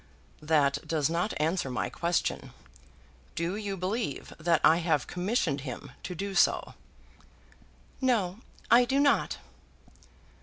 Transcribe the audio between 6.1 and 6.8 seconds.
do so?"